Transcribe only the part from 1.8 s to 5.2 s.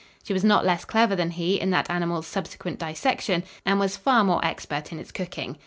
animal's subsequent dissection, and was far more expert in its